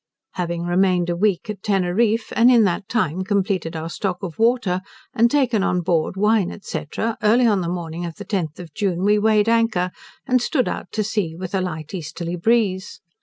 Having 0.31 0.63
remained 0.65 1.11
a 1.11 1.15
week 1.15 1.47
at 1.47 1.61
Teneriffe, 1.61 2.33
and 2.35 2.49
in 2.49 2.63
that 2.63 2.89
time 2.89 3.23
completed 3.23 3.75
our 3.75 3.87
stock 3.87 4.17
of 4.23 4.39
water, 4.39 4.81
and 5.13 5.29
taken 5.29 5.61
on 5.61 5.81
board 5.81 6.17
wine, 6.17 6.59
&c. 6.59 6.85
early 7.21 7.45
on 7.45 7.61
the 7.61 7.69
morning 7.69 8.03
of 8.03 8.15
the 8.15 8.25
10th 8.25 8.57
of 8.57 8.73
June 8.73 9.03
we 9.03 9.19
weighed 9.19 9.47
anchor, 9.47 9.91
and 10.25 10.41
stood 10.41 10.67
out 10.67 10.91
to 10.93 11.03
sea 11.03 11.35
with 11.35 11.53
a 11.53 11.61
light 11.61 11.93
easterly 11.93 12.35
breeze. 12.35 12.99